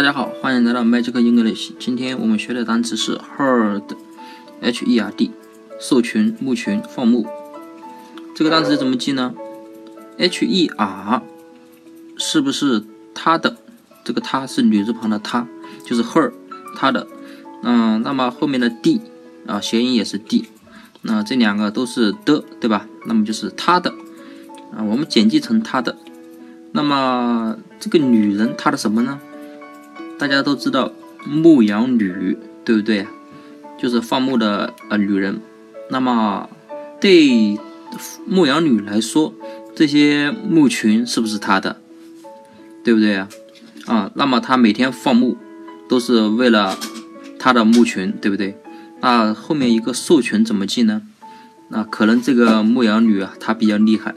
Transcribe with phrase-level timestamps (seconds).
[0.00, 1.72] 大家好，欢迎来到 Magic English。
[1.78, 5.30] 今天我们学的单词是 herd，h e r d，
[5.78, 7.26] 兽群、牧群、放牧。
[8.34, 9.34] 这个单词怎么记呢
[10.16, 11.22] ？h e r
[12.16, 12.82] 是不是
[13.12, 13.58] 它的？
[14.02, 15.46] 这个它是女字旁的它，
[15.84, 16.32] 就是 her，
[16.74, 17.06] 它的。
[17.62, 19.02] 嗯，那么后面的 d
[19.46, 20.46] 啊，谐音也是 d，
[21.02, 22.86] 那这两个都是的，对吧？
[23.04, 23.90] 那么就是它的
[24.74, 25.98] 啊，我们简记成它的。
[26.72, 29.20] 那么这个女人她的什么呢？
[30.20, 30.92] 大家都知道
[31.24, 33.06] 牧羊女，对不对？
[33.78, 35.40] 就是放牧的呃女人。
[35.88, 36.46] 那么
[37.00, 37.58] 对
[38.26, 39.32] 牧羊女来说，
[39.74, 41.80] 这些牧群是不是她的？
[42.84, 43.28] 对不对啊？
[43.86, 45.38] 啊，那么她每天放牧
[45.88, 46.76] 都是为了
[47.38, 48.58] 她的牧群，对不对？
[49.00, 51.00] 那后面一个兽群怎么记呢？
[51.70, 54.14] 那可能这个牧羊女啊，她比较厉害，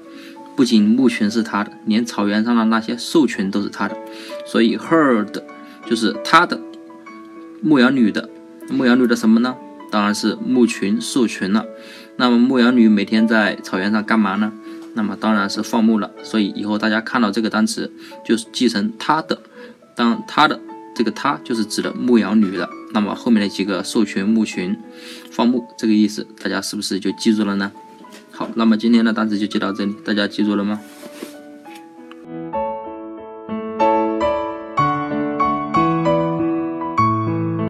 [0.58, 3.96] 不仅牧群是她的，连草原上的那些兽群都是她的，
[4.46, 5.42] 所以 herd。
[5.86, 6.60] 就是他的
[7.62, 8.30] 牧羊女的
[8.70, 9.56] 牧羊女的什么呢？
[9.92, 11.66] 当然是牧群兽群了。
[12.16, 14.52] 那么牧羊女每天在草原上干嘛呢？
[14.96, 16.12] 那么当然是放牧了。
[16.24, 17.92] 所以以后大家看到这个单词，
[18.26, 19.40] 就是记成他的。
[19.96, 20.60] 当他的
[20.96, 22.68] 这个他就是指的牧羊女的。
[22.94, 24.78] 那么后面的几个兽群、牧群、
[25.32, 27.72] 放牧这个意思，大家是不是就记住了呢？
[28.32, 30.80] 好，那么今天的单词就记到这里，大家记住了吗？